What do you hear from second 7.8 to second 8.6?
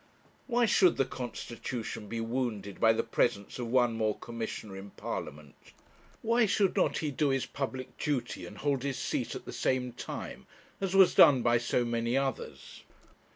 duty and